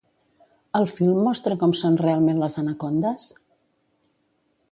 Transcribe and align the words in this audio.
El 0.79 0.87
film 0.93 1.19
mostra 1.27 1.57
com 1.65 1.75
són 1.81 1.99
realment 2.01 2.41
les 2.45 2.59
anacondes? 2.63 3.31